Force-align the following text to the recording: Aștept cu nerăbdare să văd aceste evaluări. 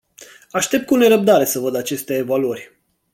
Aștept 0.51 0.85
cu 0.85 0.95
nerăbdare 0.95 1.45
să 1.45 1.59
văd 1.59 1.75
aceste 1.75 2.15
evaluări. 2.15 2.71